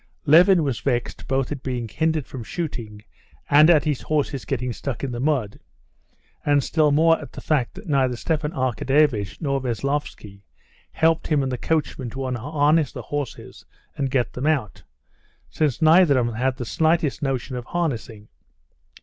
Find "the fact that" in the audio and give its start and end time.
7.33-7.85